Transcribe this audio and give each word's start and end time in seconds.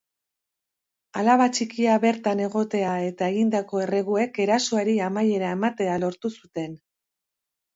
Alaba 1.23 1.45
txikia 1.57 1.97
bertan 2.05 2.41
egotea 2.47 2.95
eta 3.09 3.29
egindako 3.33 3.83
erreguek 3.83 4.41
erasoari 4.47 4.97
amaiera 5.11 5.53
ematea 5.59 6.01
lortu 6.07 6.33
zuten. 6.41 6.75